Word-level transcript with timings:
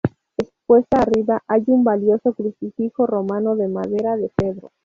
Expuesta 0.35 0.99
arriba 0.99 1.43
hay 1.47 1.61
un 1.67 1.83
valioso 1.83 2.33
crucifijo 2.33 3.05
romano 3.05 3.55
de 3.55 3.67
madera 3.67 4.15
de 4.17 4.31
cedro. 4.35 4.71